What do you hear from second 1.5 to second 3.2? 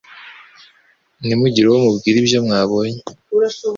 uwo mubwira ibyo mwabonye.